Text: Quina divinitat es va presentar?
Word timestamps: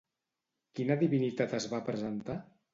Quina 0.79 0.97
divinitat 1.05 1.55
es 1.61 1.71
va 1.77 1.85
presentar? 1.93 2.43